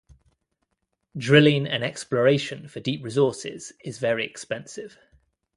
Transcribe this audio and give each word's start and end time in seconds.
Drilling 1.15 1.67
and 1.67 1.83
exploration 1.83 2.67
for 2.67 2.79
deep 2.79 3.03
resources 3.03 3.71
is 3.81 3.99
very 3.99 4.25
expensive. 4.25 4.97